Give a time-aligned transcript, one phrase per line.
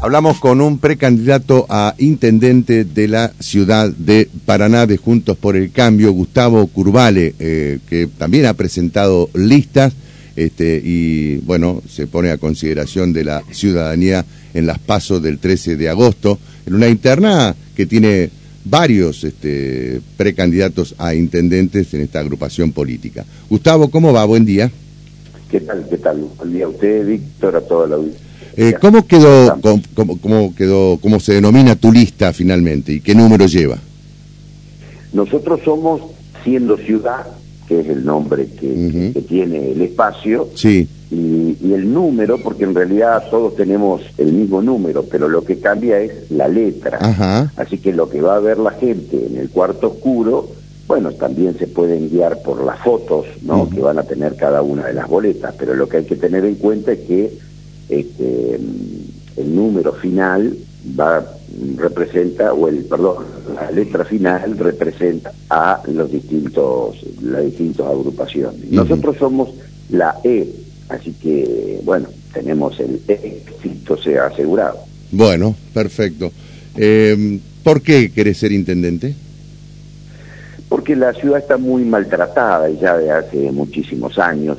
[0.00, 5.72] Hablamos con un precandidato a intendente de la ciudad de Paraná de Juntos por el
[5.72, 9.92] Cambio, Gustavo Curvale, eh, que también ha presentado listas
[10.36, 14.24] este, y, bueno, se pone a consideración de la ciudadanía
[14.54, 18.30] en las pasos del 13 de agosto, en una interna que tiene
[18.64, 23.24] varios este, precandidatos a intendentes en esta agrupación política.
[23.50, 24.24] Gustavo, ¿cómo va?
[24.26, 24.70] Buen día.
[25.50, 25.88] ¿Qué tal?
[25.90, 26.28] ¿Qué tal?
[26.36, 28.27] Buen día a usted, Víctor, a toda la audiencia.
[28.60, 29.56] Eh, ¿Cómo quedó,
[29.94, 33.78] cómo, cómo, quedó, cómo se denomina tu lista finalmente y qué número lleva?
[35.12, 36.00] Nosotros somos
[36.42, 37.24] siendo ciudad,
[37.68, 40.88] que es el nombre que, tiene el espacio, sí.
[41.08, 46.00] y, el número, porque en realidad todos tenemos el mismo número, pero lo que cambia
[46.00, 46.98] es la letra.
[47.56, 50.48] Así que lo que va a ver la gente en el cuarto oscuro,
[50.88, 53.70] bueno, también se pueden guiar por las fotos ¿no?
[53.70, 56.44] que van a tener cada una de las boletas, pero lo que hay que tener
[56.44, 57.47] en cuenta es que
[57.88, 58.54] este,
[59.36, 60.56] el número final
[60.98, 61.24] va
[61.76, 63.24] representa o el perdón
[63.54, 68.70] la letra final representa a los distintos las distintas agrupaciones.
[68.70, 69.50] Nosotros somos
[69.90, 70.46] la E
[70.88, 74.78] así que bueno tenemos el éxito sea asegurado.
[75.10, 76.30] Bueno perfecto.
[76.76, 79.14] Eh, ¿por qué querés ser intendente?
[80.68, 84.58] porque la ciudad está muy maltratada y ya de hace muchísimos años.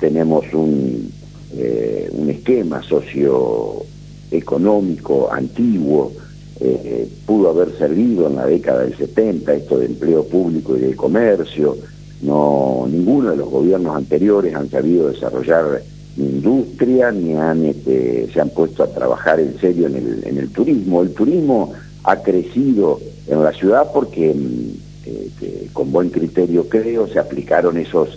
[0.00, 1.12] Tenemos un
[1.56, 6.12] eh, un esquema socioeconómico antiguo,
[6.60, 10.94] eh, pudo haber servido en la década del 70, esto de empleo público y de
[10.96, 11.76] comercio,
[12.22, 15.82] no ninguno de los gobiernos anteriores han sabido desarrollar
[16.16, 20.48] industria ni han este, se han puesto a trabajar en serio en el, en el
[20.50, 21.02] turismo.
[21.02, 21.72] El turismo
[22.04, 28.16] ha crecido en la ciudad porque mm, este, con buen criterio creo se aplicaron esos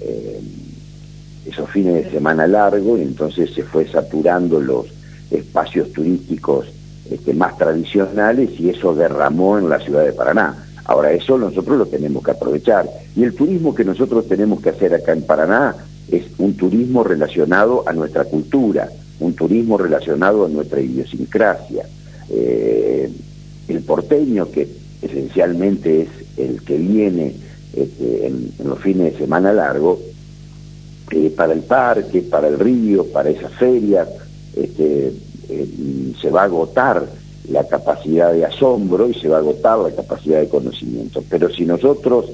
[0.00, 0.40] eh,
[1.50, 4.86] esos fines de semana largos y entonces se fue saturando los
[5.30, 6.66] espacios turísticos
[7.10, 10.66] este, más tradicionales y eso derramó en la ciudad de Paraná.
[10.84, 14.94] Ahora eso nosotros lo tenemos que aprovechar y el turismo que nosotros tenemos que hacer
[14.94, 15.74] acá en Paraná
[16.10, 18.88] es un turismo relacionado a nuestra cultura,
[19.20, 21.84] un turismo relacionado a nuestra idiosincrasia.
[22.30, 23.10] Eh,
[23.68, 24.68] el porteño, que
[25.02, 27.34] esencialmente es el que viene
[27.72, 29.98] este, en, en, los fines de semana largos,
[31.12, 34.06] eh, para el parque, para el río, para esa feria,
[34.54, 35.12] este,
[35.48, 37.04] eh, se va a agotar
[37.48, 41.24] la capacidad de asombro y se va a agotar la capacidad de conocimiento.
[41.28, 42.26] Pero si nosotros,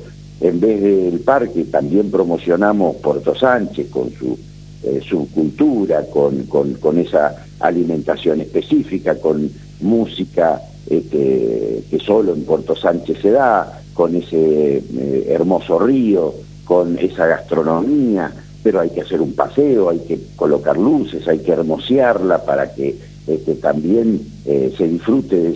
[0.43, 4.39] en vez del parque, también promocionamos Puerto Sánchez con su,
[4.83, 9.51] eh, su cultura, con, con, esa alimentación específica, con
[9.81, 14.83] música que, que solo en Puerto Sánchez se da, con ese
[15.29, 16.35] hermoso río,
[16.67, 18.31] con esa gastronomía,
[18.67, 22.97] pero hay que hacer un paseo, hay que colocar luces, hay que hermosearla para que
[23.25, 25.55] este, también eh, se disfrute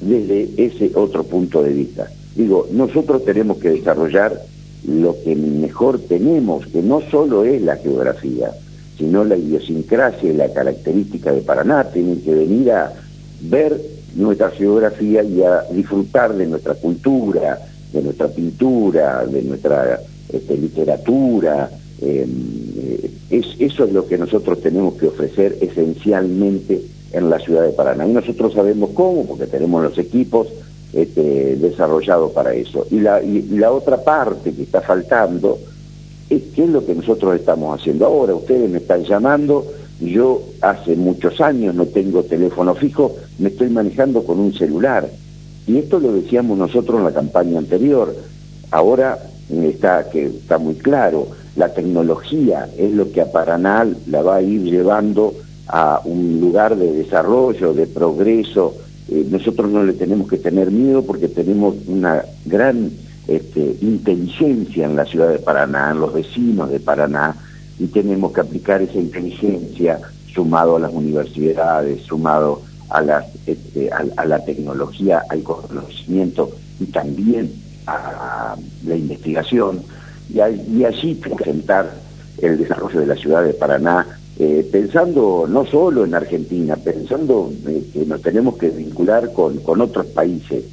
[0.00, 2.10] desde ese otro punto de vista.
[2.34, 4.42] Digo, nosotros tenemos que desarrollar
[4.88, 8.50] lo que mejor tenemos, que no solo es la geografía,
[8.98, 11.84] sino la idiosincrasia y la característica de Paraná.
[11.92, 12.92] Tienen que venir a
[13.42, 13.80] ver
[14.16, 17.60] nuestra geografía y a disfrutar de nuestra cultura,
[17.92, 20.00] de nuestra pintura, de nuestra
[20.32, 21.70] este, literatura,
[22.00, 27.70] eh, es, eso es lo que nosotros tenemos que ofrecer esencialmente en la ciudad de
[27.70, 28.06] Paraná.
[28.06, 30.48] Y nosotros sabemos cómo, porque tenemos los equipos
[30.92, 32.86] este, desarrollados para eso.
[32.90, 35.58] Y la, y la otra parte que está faltando
[36.28, 38.34] es qué es lo que nosotros estamos haciendo ahora.
[38.34, 39.66] Ustedes me están llamando,
[40.00, 45.08] yo hace muchos años no tengo teléfono fijo, me estoy manejando con un celular.
[45.66, 48.14] Y esto lo decíamos nosotros en la campaña anterior.
[48.70, 49.18] Ahora
[49.50, 54.42] está, que está muy claro la tecnología es lo que a Paraná la va a
[54.42, 55.34] ir llevando
[55.68, 58.74] a un lugar de desarrollo, de progreso.
[59.08, 62.90] Eh, nosotros no le tenemos que tener miedo porque tenemos una gran
[63.26, 67.34] este, inteligencia en la ciudad de Paraná, en los vecinos de Paraná,
[67.78, 69.98] y tenemos que aplicar esa inteligencia
[70.32, 77.50] sumado a las universidades, sumado a, las, este, a la tecnología, al conocimiento y también
[77.86, 79.82] a la investigación
[80.32, 81.92] y, allí presentar
[82.38, 84.06] el desarrollo de la ciudad de Paraná,
[84.38, 89.80] eh, pensando no solo en Argentina, pensando eh, que nos tenemos que vincular con, con
[89.80, 90.64] otros países.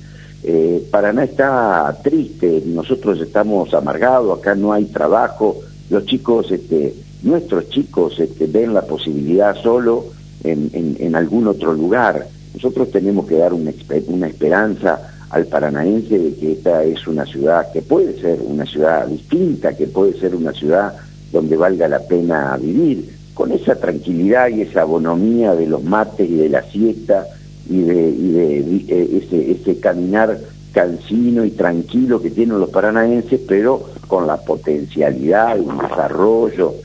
[0.43, 7.69] Eh, Paraná está triste, nosotros estamos amargados, acá no hay trabajo, los chicos, este, nuestros
[7.69, 10.07] chicos este, ven la posibilidad solo
[10.43, 12.27] en, en, en algún otro lugar.
[12.53, 13.71] Nosotros tenemos que dar una,
[14.07, 19.07] una esperanza al paranaense de que esta es una ciudad que puede ser una ciudad
[19.07, 20.93] distinta, que puede ser una ciudad
[21.31, 23.11] donde valga la pena vivir.
[23.33, 27.25] con esa tranquilidad y esa bonomía de los mates y de la siesta
[27.67, 28.59] y de, y de,
[28.89, 30.37] eh, ese, ese caminar
[30.71, 36.75] cansino y tranquilo que tienen los paranaenses, pero con la potencialidad, un desarrollo,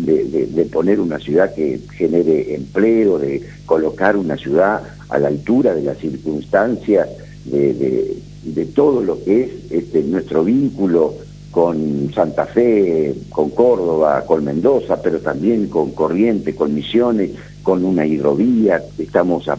[0.00, 5.72] de, de, poner una ciudad que genere empleo, de colocar una ciudad a la altura
[5.72, 7.08] de las circunstancias,
[7.50, 11.14] de, de todo lo que es este, nuestro vínculo
[11.50, 17.30] con Santa Fe, con Córdoba, con Mendoza, pero también con Corriente, con Misiones,
[17.62, 19.56] con una hidrovía, estamos a,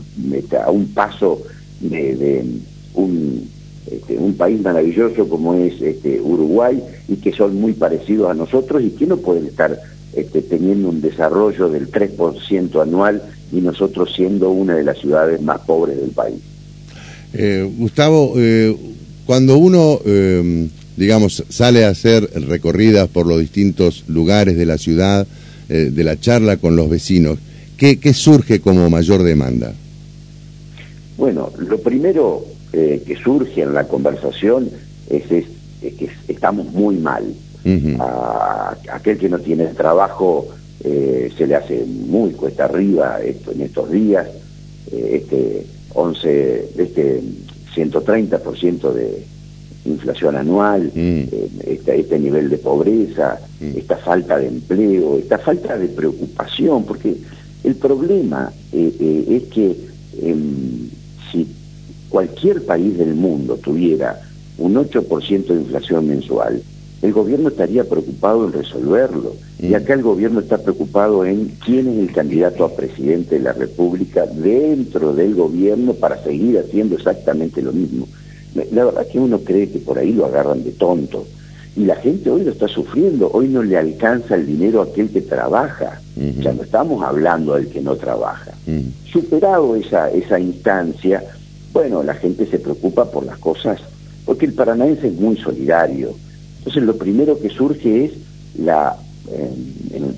[0.64, 1.42] a un paso
[1.80, 2.46] de,
[2.94, 3.50] un,
[3.90, 8.84] este, un país maravilloso como es este, Uruguay y que son muy parecidos a nosotros
[8.84, 9.80] y que no pueden estar
[10.14, 15.62] este, teniendo un desarrollo del 3% anual y nosotros siendo una de las ciudades más
[15.62, 16.42] pobres del país.
[17.34, 18.76] Eh, Gustavo, eh,
[19.26, 25.28] cuando uno, eh, digamos, sale a hacer recorridas por los distintos lugares de la ciudad,
[25.68, 27.40] de la charla con los vecinos,
[27.76, 29.74] ¿qué, surge como mayor demanda?
[31.18, 34.70] Bueno, lo primero que surge en la conversación
[35.10, 37.26] es, que estamos muy mal.
[38.00, 40.48] a, aquel que no tiene trabajo
[40.82, 44.26] se le hace muy cuesta arriba esto, en estos días.
[44.90, 47.22] este 11, este
[47.76, 49.26] 130% de
[49.86, 50.98] inflación anual, mm.
[50.98, 53.78] eh, este, este, nivel de pobreza, mm.
[53.78, 57.16] esta falta de empleo, esta falta de preocupación, porque
[57.64, 59.76] el problema eh, eh, es que
[60.22, 60.90] em,
[61.32, 61.48] si
[62.10, 64.22] cualquier país del mundo tuviera
[64.58, 66.62] un 8% de inflación mensual,
[67.02, 69.36] el gobierno estaría preocupado en resolverlo.
[69.60, 69.76] Y mm.
[69.76, 74.26] acá el gobierno está preocupado en quién es el candidato a presidente de la República
[74.26, 78.08] dentro del gobierno para seguir haciendo exactamente lo mismo.
[78.72, 81.28] La verdad es que uno cree que por ahí lo agarran de tonto.
[81.76, 85.10] Y la gente hoy lo está sufriendo, hoy no le alcanza el dinero a aquel
[85.10, 86.02] que trabaja.
[86.40, 88.52] Ya no estamos hablando del que no trabaja.
[89.06, 91.24] Superado esa, esa instancia,
[91.72, 93.80] bueno, la gente se preocupa por las cosas,
[94.26, 96.16] porque el paranaense es muy solidario
[96.68, 98.12] entonces lo primero que surge es
[98.60, 98.98] la,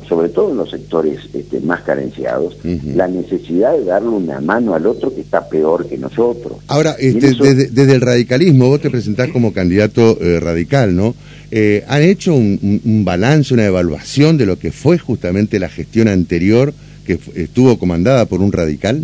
[0.07, 4.87] sobre todo en los sectores este, más carenciados, la necesidad de darle una mano al
[4.87, 6.57] otro que está peor que nosotros.
[6.65, 11.13] Ahora, este, desde, el radicalismo, vos te presentás como candidato eh, radical, ¿no?
[11.51, 16.73] Eh, ¿Han hecho un, balance, una evaluación de lo que fue justamente la gestión anterior
[17.05, 19.03] que estuvo comandada por un radical?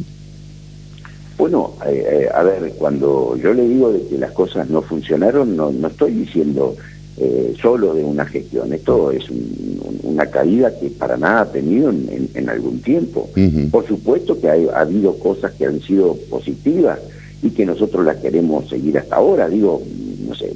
[1.38, 5.69] Bueno, eh, a ver, cuando yo le digo de que las cosas no funcionaron, no,
[5.69, 6.75] no estoy diciendo
[7.17, 8.73] eh, solo de una gestión.
[8.73, 9.25] Esto es
[10.03, 13.29] una caída que para nada ha tenido en, algún tiempo.
[13.71, 17.00] Por supuesto que ha habido cosas que han sido positivas
[17.41, 19.47] y que nosotros las queremos seguir hasta ahora.
[19.47, 19.81] Digo,
[20.27, 20.53] no sé,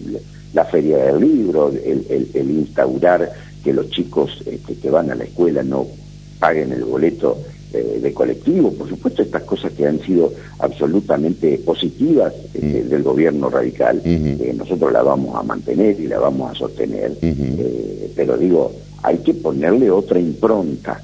[0.53, 3.31] la feria del libro, el, instaurar
[3.63, 5.88] que los chicos este, que van a la escuela no
[6.39, 7.38] paguen el boleto
[7.71, 13.48] eh, de colectivo, por supuesto estas cosas que han sido absolutamente positivas este, del gobierno
[13.50, 18.71] radical, eh, nosotros la vamos a mantener y la vamos a sostener, eh, pero digo,
[19.04, 21.00] hay que ponerle otra impronta.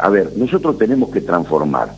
[0.00, 1.94] a ver, nosotros tenemos que transformar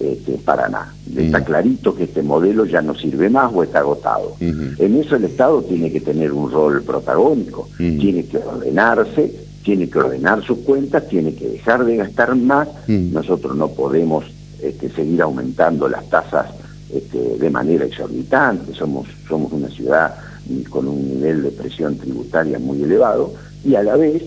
[0.00, 0.92] este, Paraná.
[1.14, 4.34] Está clarito que este modelo ya no sirve más o está agotado.
[4.40, 9.98] En eso el Estado tiene que tener un rol protagónico, tiene que ordenarse, tiene que
[9.98, 13.12] ordenar sus cuentas, tiene que dejar de gastar más, mm.
[13.12, 14.24] nosotros no podemos
[14.62, 16.46] este, seguir aumentando las tasas
[16.92, 20.14] este, de manera exorbitante, somos, somos una ciudad
[20.68, 23.32] con un nivel de presión tributaria muy elevado
[23.64, 24.22] y a la vez,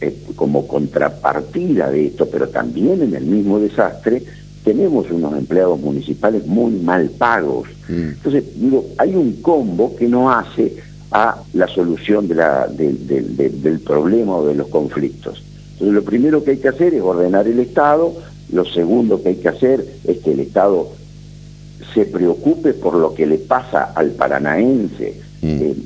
[0.00, 4.22] este, como contrapartida de esto, pero también en el mismo desastre,
[4.62, 7.68] tenemos unos empleados municipales muy mal pagos.
[7.88, 8.08] Mm.
[8.10, 10.76] Entonces, digo, hay un combo que no hace
[11.10, 15.42] a la solución de la, del problema o de los conflictos.
[15.72, 18.14] Entonces lo primero que hay que hacer es ordenar el Estado,
[18.52, 20.88] lo segundo que hay que hacer es que el Estado
[21.94, 25.20] se preocupe por lo que le pasa al paranaense.
[25.40, 25.62] Mm.
[25.62, 25.76] Eh,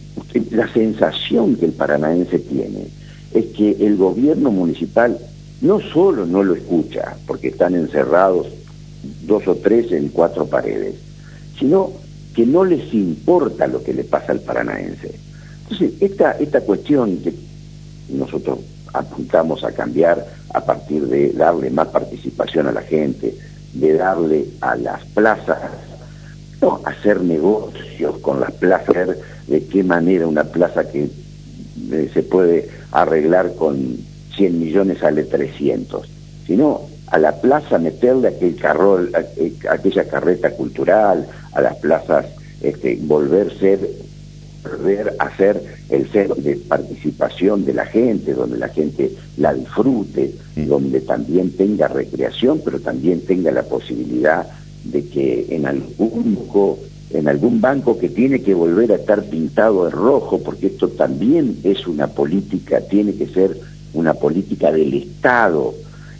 [0.50, 2.86] la sensación que el paranaense tiene
[3.34, 5.18] es que el gobierno municipal
[5.60, 8.48] no solo no lo escucha, porque están encerrados
[9.26, 10.94] dos o tres en cuatro paredes,
[11.58, 11.92] sino
[12.34, 15.12] que no les importa lo que le pasa al paranaense.
[15.62, 17.34] Entonces, esta, esta cuestión que
[18.08, 18.58] nosotros
[18.92, 23.34] apuntamos a cambiar a partir de darle más participación a la gente,
[23.74, 25.58] de darle a las plazas,
[26.60, 31.10] no hacer negocios con las plazas, de qué manera una plaza que
[31.90, 33.96] eh, se puede arreglar con
[34.36, 36.06] 100 millones sale 300,
[36.46, 39.12] sino a la plaza meterle aquel carrol,
[39.68, 42.24] aquella carreta cultural, a las plazas
[42.62, 43.78] este, volver ser
[44.62, 50.34] volver a ser el centro de participación de la gente, donde la gente la disfrute,
[50.56, 50.66] mm.
[50.66, 54.46] donde también tenga recreación, pero también tenga la posibilidad
[54.84, 56.78] de que en algún banco,
[57.10, 61.58] en algún banco que tiene que volver a estar pintado de rojo, porque esto también
[61.64, 63.58] es una política, tiene que ser
[63.92, 65.74] una política del Estado.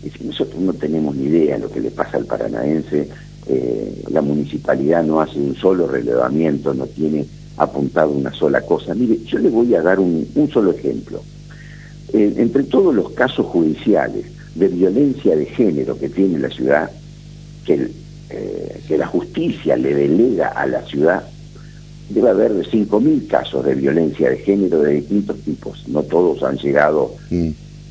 [0.04, 3.09] Es nosotros no tenemos ni idea de lo que le pasa al paranaense,
[3.47, 8.94] eh, la municipalidad no hace un solo relevamiento, no tiene apuntado una sola cosa.
[8.94, 11.23] Mire, yo le voy a dar un, solo ejemplo.
[12.12, 16.90] Eh, entre todos los casos judiciales de violencia de género que tiene la ciudad,
[17.64, 17.90] que,
[18.30, 21.25] eh, que la justicia le delega a la ciudad,
[22.11, 25.88] debe haber 5.000 casos de violencia de género de distintos tipos.
[25.88, 27.49] No todos han llegado mm.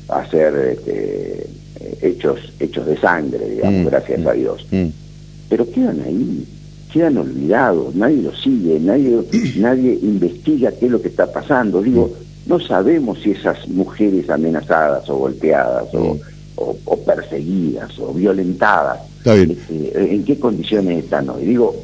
[0.08, 1.46] a ser este,
[2.00, 4.66] hechos, hechos de sangre, digamos, mm, gracias mm, a Dios.
[5.48, 6.46] Pero quedan ahí
[6.92, 9.20] quedan olvidados, nadie los sigue, nadie,
[9.56, 11.82] nadie investiga qué es lo que está pasando.
[11.82, 12.12] Digo,
[12.46, 16.18] no sabemos si esas mujeres amenazadas o golpeadas o,
[17.06, 21.46] perseguidas o violentadas, este, en qué condiciones están hoy.
[21.46, 21.74] Digo,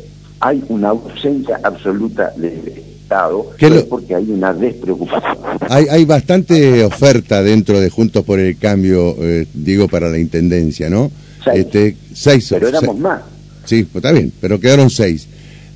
[0.40, 5.38] hay una ausencia absoluta del Estado porque hay una despreocupación.
[5.70, 10.90] Hay, hay bastante oferta dentro de Juntos por el Cambio, eh, digo, para la Intendencia,
[10.90, 11.10] ¿no?
[11.42, 11.58] Seis.
[11.58, 13.22] Este, seis Pero éramos más.
[13.64, 15.26] Sí, pues está bien, pero quedaron seis.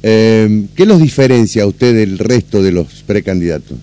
[0.03, 3.79] Eh, ¿Qué los diferencia a usted del resto de los precandidatos?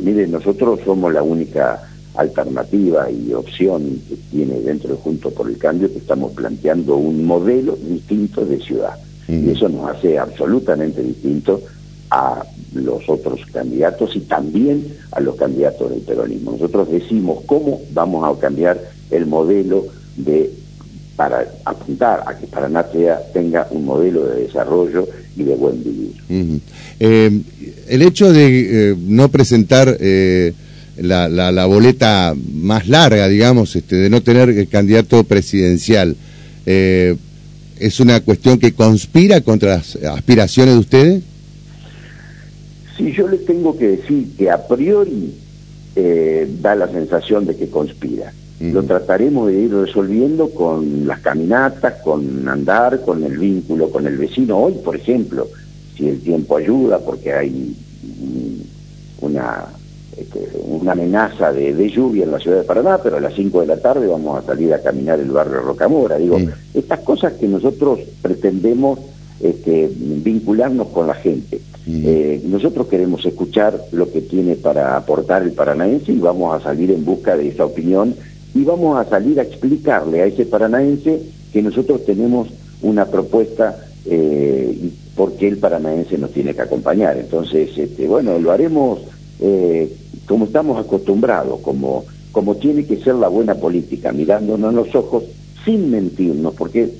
[0.00, 1.82] Mire, nosotros somos la única
[2.14, 7.24] alternativa y opción que tiene dentro de Junto por el Cambio que estamos planteando un
[7.24, 8.96] modelo distinto de ciudad.
[9.28, 11.62] Y eso nos hace absolutamente distinto
[12.10, 16.52] a los otros candidatos y también a los candidatos del peronismo.
[16.52, 19.86] Nosotros decimos cómo vamos a cambiar el modelo
[20.16, 20.50] de
[21.16, 22.86] para apuntar a que Paraná
[23.32, 26.14] tenga un modelo de desarrollo y de buen vivir.
[26.98, 27.40] Eh,
[27.88, 30.54] el hecho de eh, no presentar eh,
[30.96, 36.16] la, la, boleta más larga, digamos, este, de no tener el candidato presidencial,
[36.64, 41.22] ¿es una cuestión que conspira contra las aspiraciones de ustedes?
[43.04, 45.34] Sí, yo les tengo que decir que a priori
[46.60, 48.32] da la sensación de que conspira
[48.70, 54.16] lo trataremos de ir resolviendo con las caminatas, con andar, con el vínculo con el
[54.16, 54.56] vecino.
[54.56, 55.48] Hoy, por ejemplo,
[55.96, 57.76] si el tiempo ayuda, porque hay
[59.20, 59.64] una,
[60.16, 63.66] este, una amenaza de, lluvia en la ciudad de Paraná, pero a las 5 de
[63.66, 66.18] la tarde vamos a salir a caminar el barrio Rocamora.
[66.18, 66.38] Digo,
[66.72, 69.00] estas cosas que nosotros pretendemos
[69.40, 71.60] este, vincularnos con la gente.
[71.86, 76.92] Eh, nosotros queremos escuchar lo que tiene para aportar el paranaense y vamos a salir
[76.92, 78.14] en busca de esa opinión
[78.54, 81.22] y vamos a salir a explicarle a ese paranaense
[81.52, 82.48] que nosotros tenemos
[82.82, 87.16] una propuesta eh, porque el paranaense nos tiene que acompañar.
[87.18, 89.00] Entonces, este, bueno, lo haremos
[89.40, 89.92] eh,
[90.26, 95.24] como estamos acostumbrados, como, como tiene que ser la buena política, mirándonos en los ojos
[95.64, 96.90] sin mentirnos, porque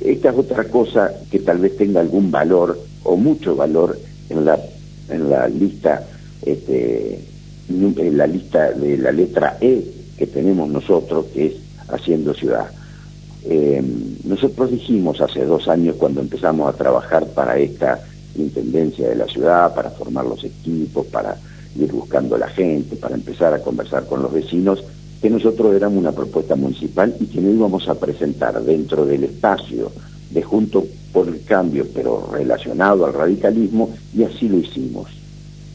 [0.00, 4.58] esta es otra cosa que tal vez tenga algún valor o mucho valor en la,
[5.08, 6.06] en la lista,
[6.42, 7.20] este,
[7.68, 9.84] la lista de la letra E
[10.16, 11.54] que tenemos nosotros, que es
[11.88, 12.70] Haciendo Ciudad.
[13.44, 13.82] Eh,
[14.24, 18.00] nosotros dijimos hace dos años cuando empezamos a trabajar para esta
[18.36, 21.36] intendencia de la ciudad, para formar los equipos, para
[21.76, 24.84] ir buscando a la gente, para empezar a conversar con los vecinos,
[25.20, 29.92] que nosotros éramos una propuesta municipal y que no íbamos a presentar dentro del espacio
[30.30, 35.08] de Junto por el Cambio, pero relacionado al radicalismo, y así lo hicimos.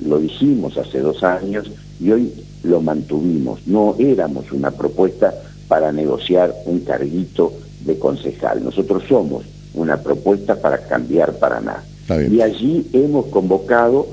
[0.05, 2.33] Lo dijimos hace dos años y hoy
[2.63, 3.65] lo mantuvimos.
[3.67, 5.33] No éramos una propuesta
[5.67, 7.53] para negociar un carguito
[7.85, 8.63] de concejal.
[8.63, 11.83] Nosotros somos una propuesta para cambiar Paraná.
[12.31, 14.07] Y allí hemos convocado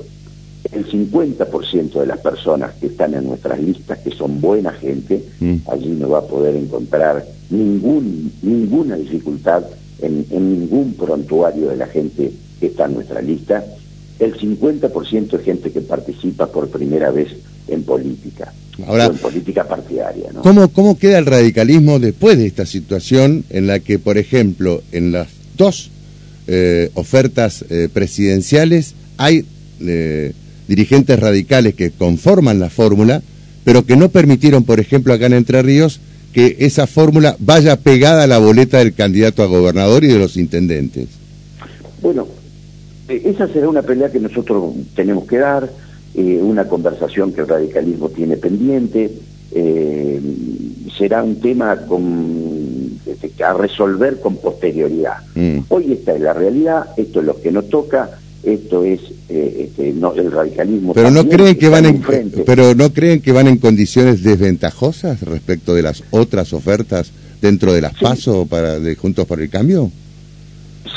[0.73, 5.55] el 50% de las personas que están en nuestras listas, que son buena gente, mm.
[5.71, 9.63] allí no va a poder encontrar ningún, ninguna dificultad
[10.01, 13.63] en, en ningún prontuario de la gente que está en nuestra lista.
[14.19, 17.29] El 50% de gente que participa por primera vez
[17.67, 18.53] en política,
[18.87, 20.31] Ahora, en política partidaria.
[20.33, 20.41] ¿no?
[20.41, 25.11] ¿cómo, ¿Cómo queda el radicalismo después de esta situación en la que, por ejemplo, en
[25.11, 25.27] las
[25.57, 25.89] dos
[26.47, 29.45] eh, ofertas eh, presidenciales hay
[29.79, 30.33] eh,
[30.67, 33.21] dirigentes radicales que conforman la fórmula,
[33.63, 35.99] pero que no permitieron, por ejemplo, acá en Entre Ríos,
[36.33, 40.35] que esa fórmula vaya pegada a la boleta del candidato a gobernador y de los
[40.35, 41.07] intendentes?
[42.01, 42.27] Bueno,
[43.07, 45.69] esa será una pelea que nosotros tenemos que dar
[46.15, 49.11] eh, una conversación que el radicalismo tiene pendiente,
[49.51, 50.19] eh,
[50.97, 55.17] será un tema con, este, a resolver con posterioridad.
[55.35, 55.59] Mm.
[55.69, 59.93] Hoy esta es la realidad, esto es lo que nos toca, esto es eh, este,
[59.93, 60.93] no, el radicalismo.
[60.93, 62.03] Pero no creen que van en,
[62.45, 67.81] pero no creen que van en condiciones desventajosas respecto de las otras ofertas dentro de
[67.81, 69.91] las PASO para de Juntos por el Cambio.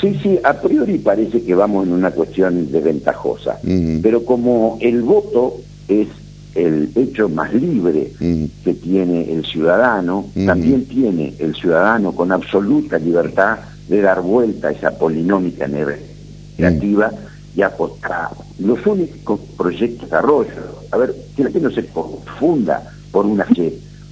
[0.00, 3.58] Sí, sí, a priori parece que vamos en una cuestión desventajosa,
[4.02, 5.56] pero como el voto
[5.88, 6.08] es
[6.54, 13.58] el hecho más libre que tiene el ciudadano, también tiene el ciudadano con absoluta libertad
[13.88, 17.10] de dar vuelta a esa polinómica negativa
[17.56, 20.50] y apostar los únicos proyectos de desarrollo.
[20.92, 23.46] A ver, que la gente no se confunda por una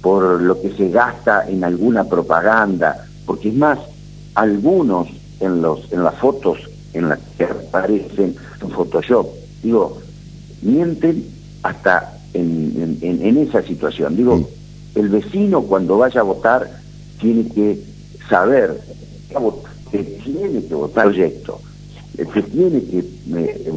[0.01, 3.79] por lo que se gasta en alguna propaganda, porque es más,
[4.33, 5.07] algunos
[5.39, 6.57] en los en las fotos
[6.93, 9.27] en las que aparecen en Photoshop,
[9.61, 9.99] digo,
[10.61, 11.25] mienten
[11.63, 14.15] hasta en, en, esa situación.
[14.15, 14.47] Digo,
[14.95, 16.69] el vecino cuando vaya a votar
[17.19, 17.79] tiene que
[18.29, 18.79] saber
[19.91, 21.59] que tiene que votar proyecto
[22.15, 22.99] que tiene que
[23.35, 23.71] eh,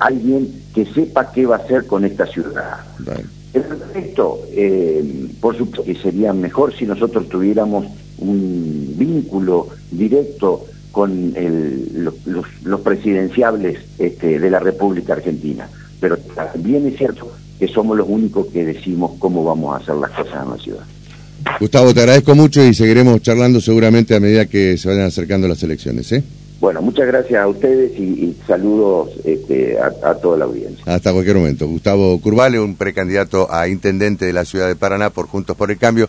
[0.00, 2.78] alguien que sepa qué va a hacer con esta ciudad.
[3.52, 7.86] El resto, eh, por supuesto que sería mejor si nosotros tuviéramos
[8.18, 11.34] un vínculo directo con
[12.64, 15.68] los, presidenciables este, de la República Argentina.
[16.00, 20.10] Pero también es cierto que somos los únicos que decimos cómo vamos a hacer las
[20.10, 20.84] cosas en la ciudad.
[21.60, 25.62] Gustavo, te agradezco mucho y seguiremos charlando seguramente a medida que se vayan acercando las
[25.62, 26.10] elecciones.
[26.12, 26.22] ¿eh?
[26.62, 30.84] Bueno, muchas gracias a ustedes y, saludos este, a, toda la audiencia.
[30.86, 31.66] Hasta cualquier momento.
[31.66, 35.78] Gustavo Curvale, un precandidato a intendente de la ciudad de Paraná por Juntos por el
[35.78, 36.08] Cambio.